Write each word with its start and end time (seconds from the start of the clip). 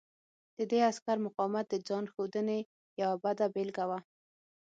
د 0.57 0.59
دې 0.71 0.79
عسکر 0.89 1.17
مقاومت 1.25 1.65
د 1.69 1.75
ځان 1.87 2.05
ښودنې 2.13 2.59
یوه 3.01 3.15
بده 3.23 3.45
بېلګه 3.53 3.85
وه 3.89 3.99